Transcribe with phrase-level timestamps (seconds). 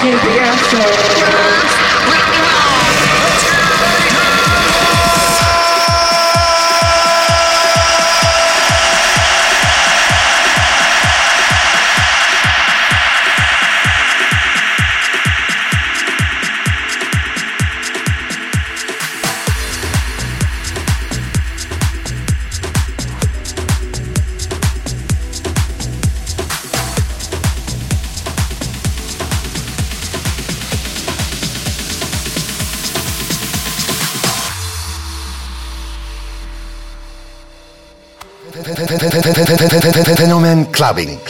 [0.00, 0.68] House.
[0.68, 1.07] Fenomen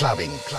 [0.08, 0.38] Clubbing.
[0.46, 0.57] Clubbing.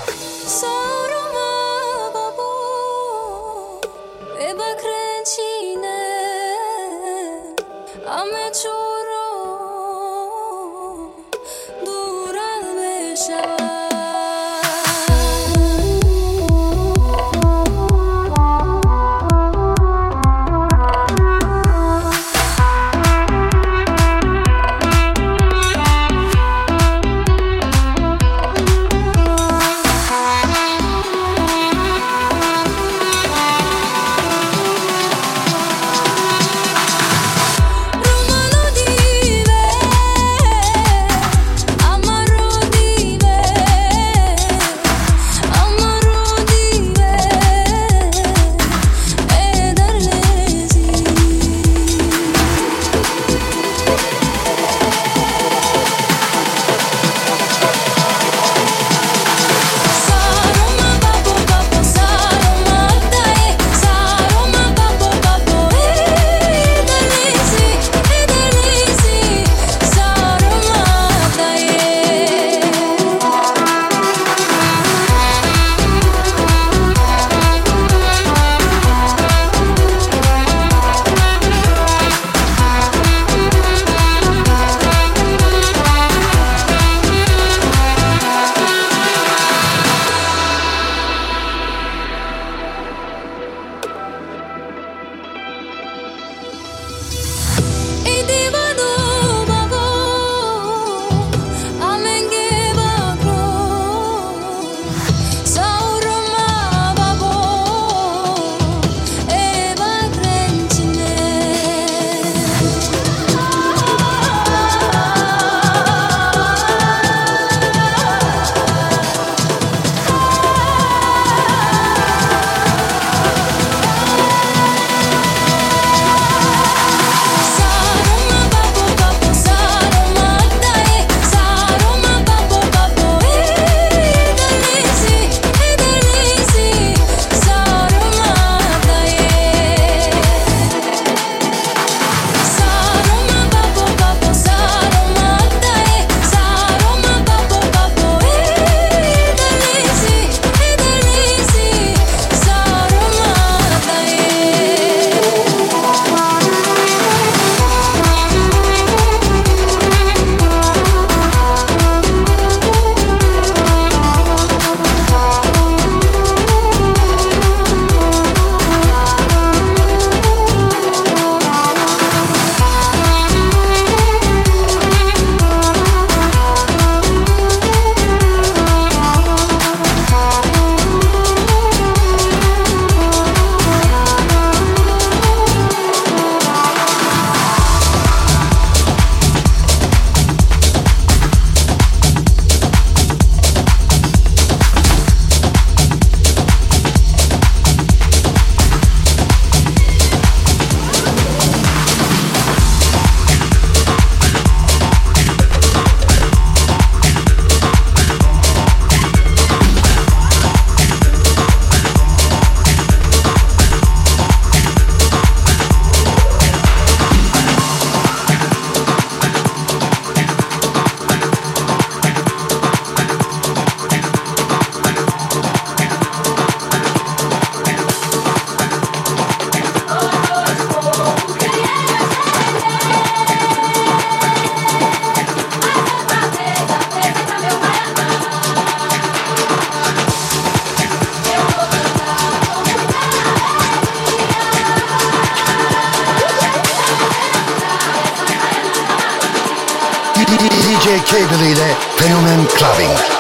[250.90, 253.19] DJ Cable ile Fenomen Clubbing.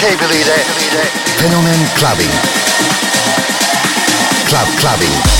[0.00, 2.30] De Fenomen Clubbing.
[4.46, 5.37] Club Clubbing.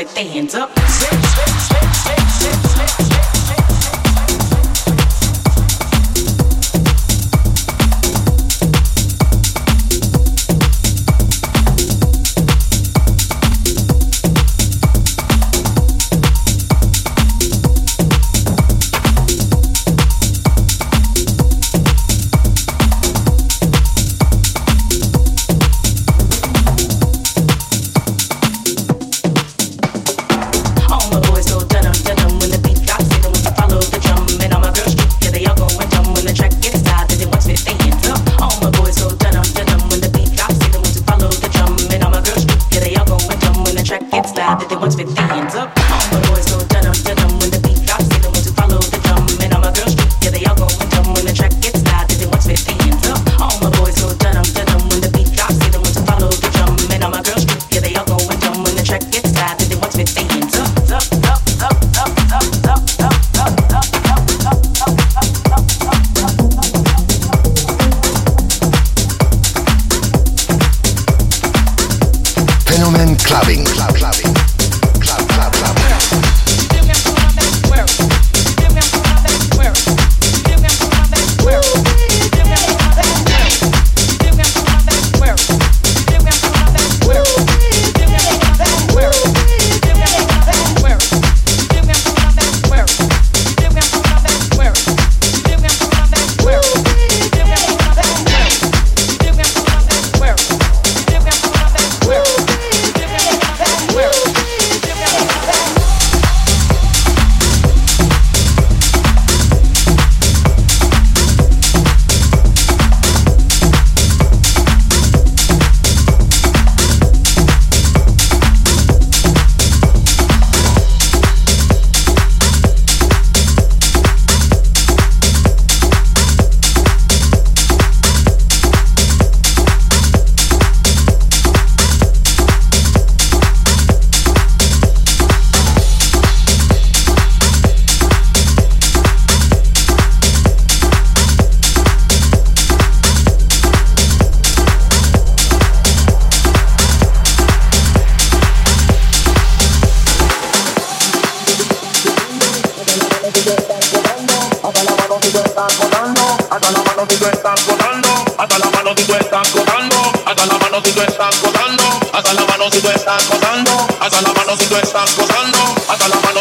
[0.00, 0.69] With their hands up.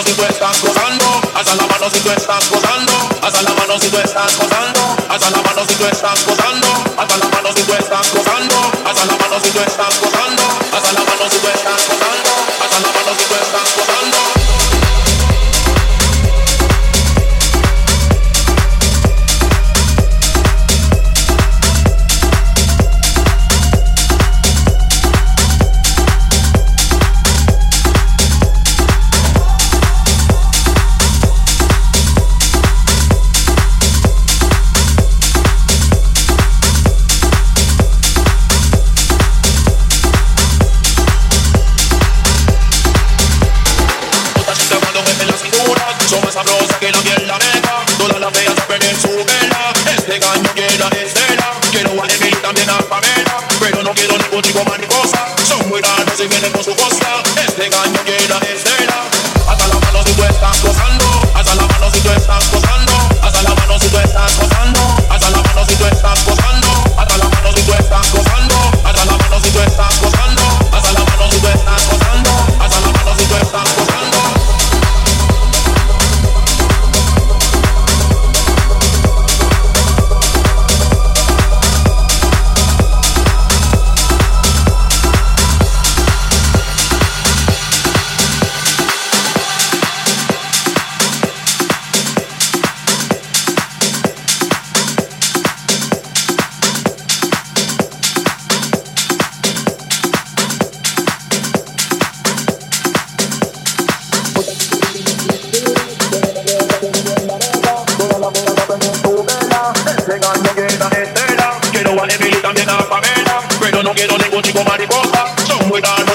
[0.10, 3.89] si tú estás gozando, alza la mano si tú estás gozando, alza la mano si
[3.89, 7.74] tú estás gozando, alza la mano si tú estás gozando, alza la mano si tú
[7.74, 8.55] estás gozando,
[8.86, 10.09] alza la mano si tú estás gozando.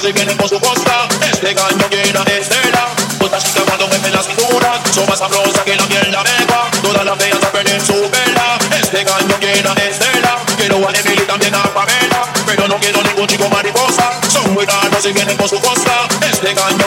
[0.08, 1.08] y vienen con su costra.
[1.32, 2.88] Este gallo llena estela.
[3.20, 4.82] Otra chica cuando me la cintura.
[4.92, 6.70] Son más sabrosas que la miel la mega.
[6.82, 8.58] Todas las feas a perder su vela.
[8.78, 10.36] Este gallo llena estela.
[10.58, 12.32] Quiero a Emily también a Pamela.
[12.44, 14.10] Pero no quiero ningún chico mariposa.
[14.28, 16.06] Son muy raros y vienen con su costra.
[16.30, 16.83] Este gallo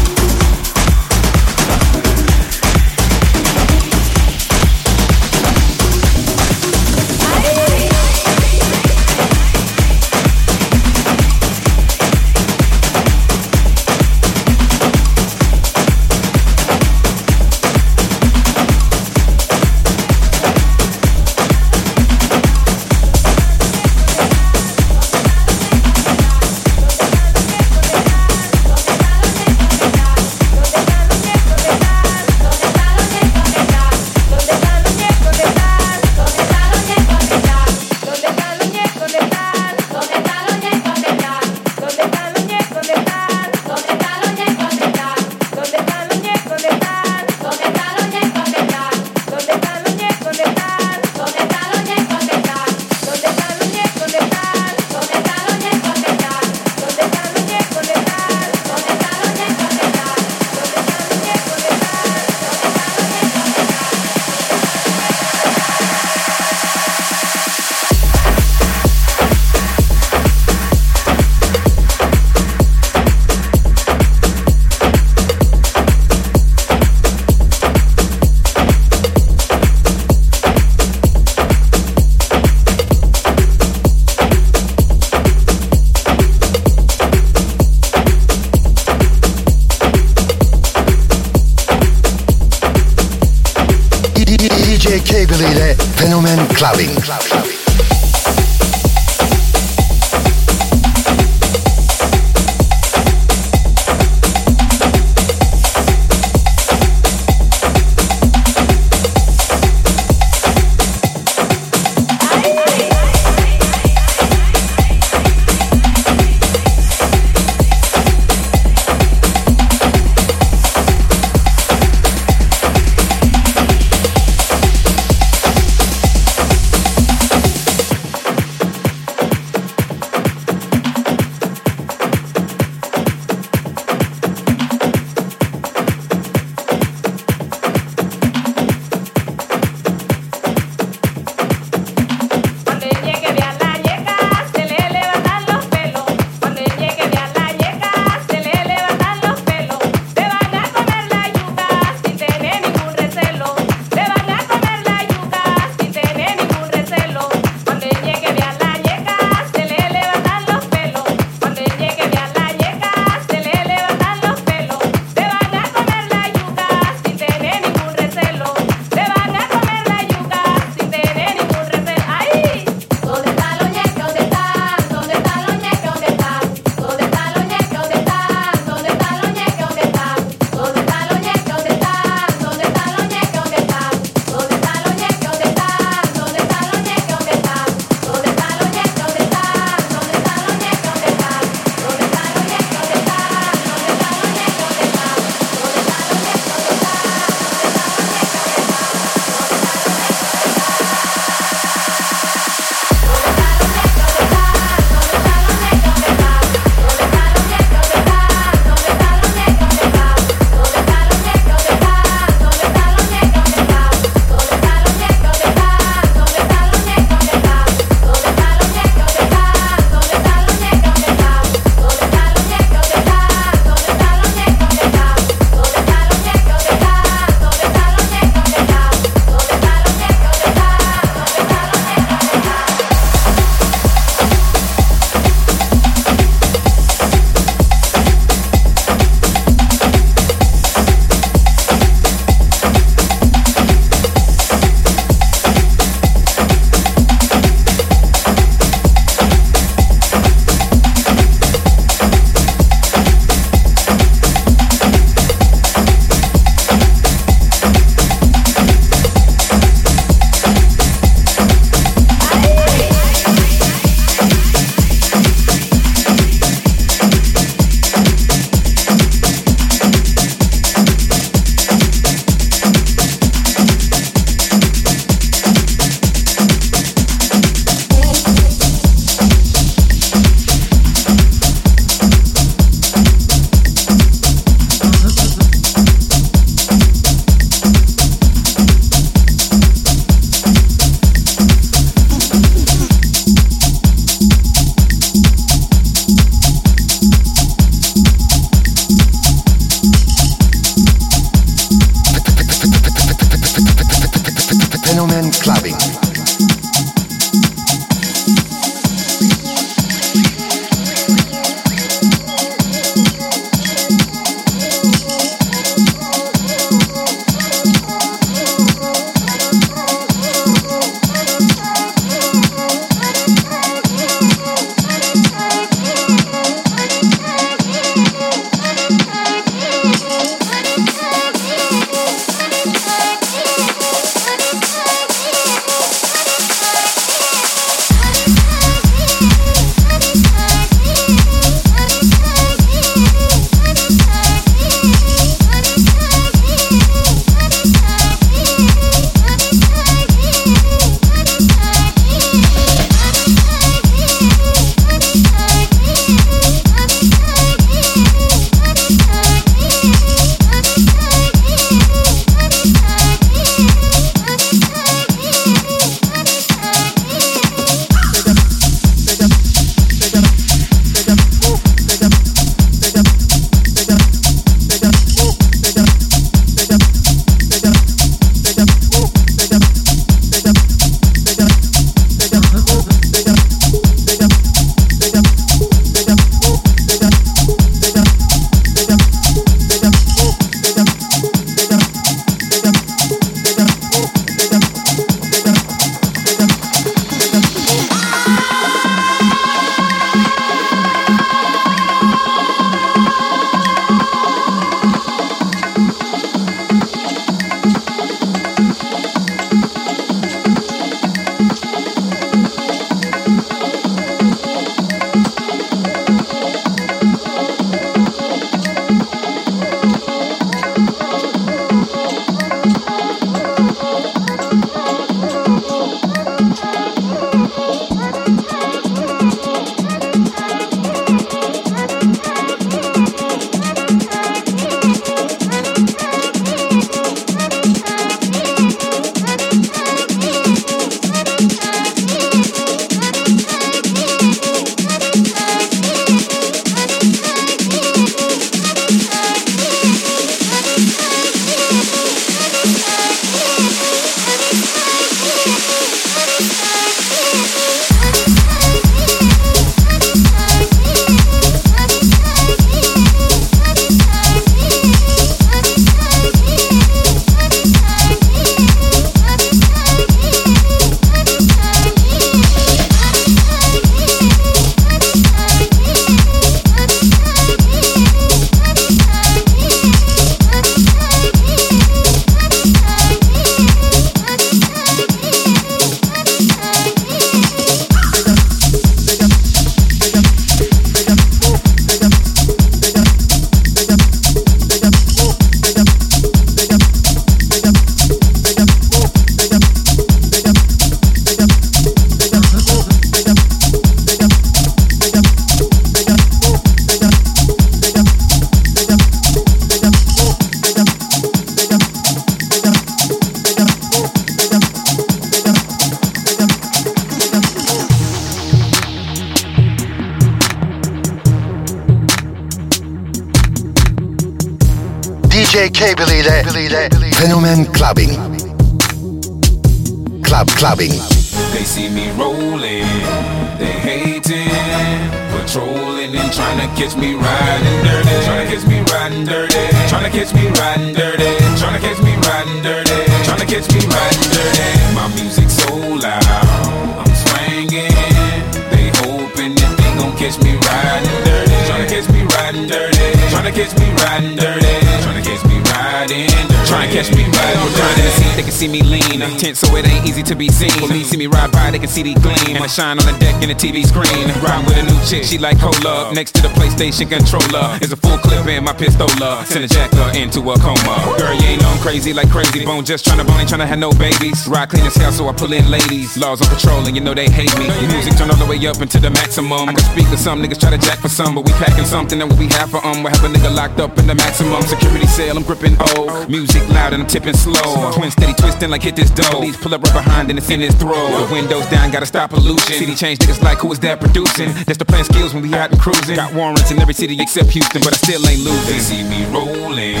[562.02, 562.56] the gleam.
[562.56, 564.26] And I shine on the deck in the TV screen.
[564.42, 567.96] Ride with a new chick, she like cola Next to the PlayStation controller Is a
[567.96, 569.44] full clip in my pistola.
[569.44, 570.94] Send a jacker into a coma.
[571.18, 572.84] Girl, you ain't know I'm crazy like crazy bone.
[572.84, 574.48] Just tryna bone, ain't tryna have no babies.
[574.48, 576.16] Ride clean as hell, so I pull in ladies.
[576.16, 577.68] Laws on patrol, and you know they hate me.
[577.88, 579.68] Music turn all the way up into the maximum.
[579.68, 582.18] I can speak to some niggas try to jack for some But we packing something
[582.18, 584.62] that we have for um We have a nigga locked up in the maximum.
[584.62, 587.92] Security cell I'm gripping O Music loud and I'm tipping slow.
[587.92, 589.40] Twin steady twisting like hit this dough.
[589.40, 591.30] Please pull up right behind and it's in his throat.
[591.30, 592.74] Windows down, gotta stop pollution.
[592.74, 594.52] City change niggas like who is that producing?
[594.64, 596.16] That's the plan skills when we out and cruising.
[596.16, 598.72] Got warrants in every city except Houston, but I still ain't losing.
[598.72, 600.00] They see me rolling,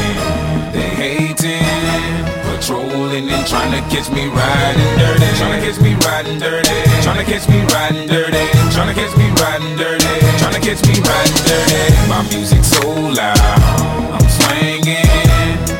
[0.72, 1.64] they hating,
[2.46, 7.20] patrolling and trying to catch me riding dirty, trying to catch me riding dirty, trying
[7.20, 10.94] to catch me riding dirty, trying to catch me riding dirty, trying to catch me
[11.04, 12.08] riding dirty.
[12.08, 13.38] My music so loud,
[14.14, 15.04] I'm swinging.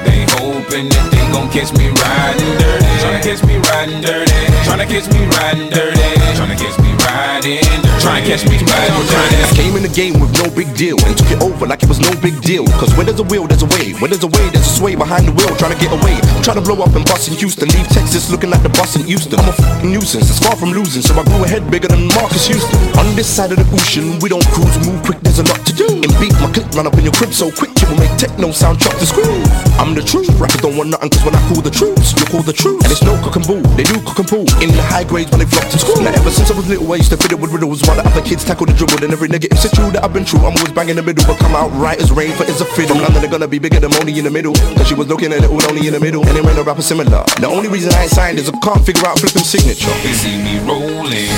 [0.04, 4.32] They hoping that they gon' catch me riding dirty, trying to catch me riding dirty,
[4.62, 6.06] trying to catch me riding dirty,
[6.38, 7.84] trying to catch me riding dirty.
[8.04, 9.36] Try and catch me riding dirty.
[9.42, 11.88] I came in the game with no big deal and took it over like it
[11.88, 12.68] was no big deal.
[12.76, 13.96] Cause where there's a will, there's a way.
[13.96, 15.48] Where there's a way, there's a sway behind the wheel.
[15.56, 16.20] Trying to get away.
[16.44, 17.72] Trying to blow up and bust in Houston.
[17.72, 19.40] Leave Texas looking like the bus in Houston.
[19.40, 21.00] I'm a fucking nuisance, it's far from losing.
[21.00, 22.76] So I grew a head bigger than Marcus Houston.
[23.00, 25.72] On this side of the ocean, we don't cruise, move quick, there's a lot to
[25.72, 25.88] do.
[25.88, 28.52] In beat, my click run up in your crib so quick, you will make techno
[28.52, 29.40] sound chop the screw.
[29.80, 32.44] I'm the truth, rappers don't want nothing cause when I call the troops, you call
[32.44, 32.84] the troops.
[32.84, 34.44] And it's no cook and bull, they do cook and pull.
[34.60, 35.98] In the high grades when they flock to school.
[36.04, 38.04] Now ever since I was little, I used to fit it with riddles while the
[38.04, 39.02] other kids tackle the dribble.
[39.02, 41.56] And every negative situ that I've been through, I'm always banging the middle, but come
[41.56, 43.00] out right as rain for it's a fiddle.
[43.00, 44.54] London, they're gonna be bigger than Moni in the middle.
[44.76, 46.20] Cause she was looking at it all only in the middle.
[46.28, 47.24] And it ran a rapper similar.
[47.40, 49.90] The only reason I ain't signed is I can't figure out flipping signature.
[50.04, 51.32] They see me rolling,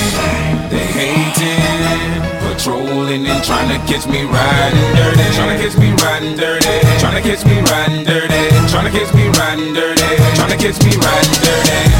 [0.67, 2.27] they hating,
[2.57, 7.21] patrolling and trying to catch me riding dirty, trying to catch me riding dirty, trying
[7.21, 8.36] to catch me riding dirty,
[8.85, 10.01] to catch me riding dirty,
[10.35, 11.96] Tryna catch me riding dirty.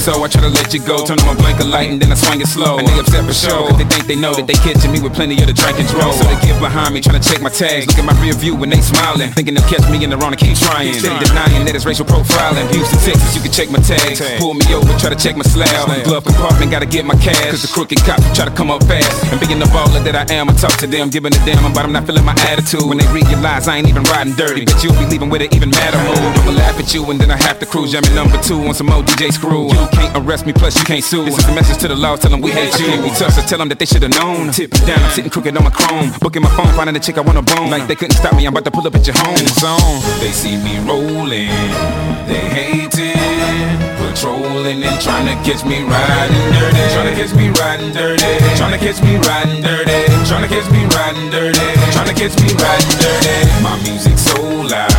[0.00, 1.04] So I try to let you go.
[1.04, 2.80] Turn on my blinker light and then I swing it slow.
[2.80, 3.68] And they upset for sure.
[3.68, 5.88] Cause they think they know that they catching me with plenty of the drink and.
[5.90, 7.84] So they get behind me, trying to check my tags.
[7.86, 9.28] Look at my rear view when they smiling.
[9.36, 10.96] Thinking they'll catch me in the wrong and keep trying.
[10.96, 12.64] Steady denying that it's racial profiling.
[12.72, 14.24] Houston, Texas, you can check my tags.
[14.40, 15.68] Pull me over, try to check my slab.
[16.08, 17.52] Glove compartment, gotta get my cash.
[17.52, 19.12] Cause the crooked cops try to come up fast.
[19.28, 21.84] And being the baller that I am, I talk to them, giving a damn, but
[21.84, 22.88] I'm not feeling my attitude.
[22.88, 25.68] When they realize I ain't even riding dirty, but you'll be leaving with an even
[25.68, 26.24] madder mood.
[26.40, 27.92] I'ma laugh at you and then I have to cruise.
[27.92, 29.68] Jamming number two on some more DJ screw.
[29.68, 31.24] You can't arrest me, plus you can't sue.
[31.24, 32.86] This is a message to the law, tell them we hate you.
[33.02, 34.50] Be tough, so tell them that they should've known.
[34.52, 36.12] Tip down, I'm sitting crooked on my chrome.
[36.20, 37.70] Booking my phone, finding the chick I wanna bone.
[37.70, 39.36] Like they couldn't stop me, I'm about to pull up at your home.
[39.60, 40.00] Zone.
[40.20, 41.50] They see me rolling,
[42.26, 43.18] they hating,
[43.98, 48.72] patrolling and trying to catch me riding dirty, trying to catch me riding dirty, trying
[48.72, 52.48] to catch me riding dirty, trying to catch me riding dirty, trying to catch me
[52.54, 53.36] riding dirty.
[53.62, 54.92] My music so loud,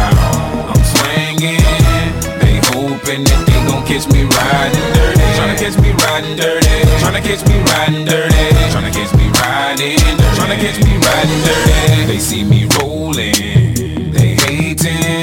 [3.92, 6.68] catch me riding dirty, trying to catch me riding dirty,
[7.00, 9.98] trying to catch me riding dirty, trying to catch me riding
[10.36, 12.06] trying catch me riding dirty.
[12.06, 15.21] They see me rolling, they hating,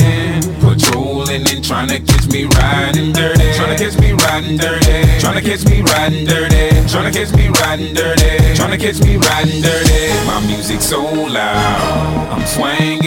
[1.68, 3.44] Tryna catch me riding dirty.
[3.52, 5.04] Tryna catch me riding dirty.
[5.20, 6.70] Tryna catch me riding dirty.
[6.88, 8.24] Tryna catch me riding dirty.
[8.56, 10.08] Tryna catch me riding dirty.
[10.24, 13.04] My music so loud, I'm swinging.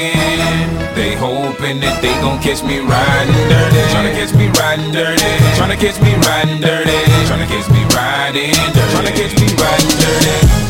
[0.94, 3.82] They hoping that they gon' catch me riding dirty.
[3.90, 5.32] Tryna catch me riding dirty.
[5.58, 7.02] Tryna catch me riding dirty.
[7.26, 8.92] Tryna catch me riding dirty.
[8.94, 10.61] Tryna catch me riding dirty.